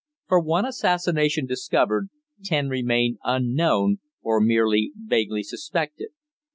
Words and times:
For 0.27 0.39
one 0.39 0.65
assassination 0.65 1.45
discovered, 1.45 2.09
ten 2.43 2.69
remain 2.69 3.19
unknown 3.23 3.99
or 4.23 4.41
merely 4.41 4.91
vaguely 4.95 5.43
suspected. 5.43 6.09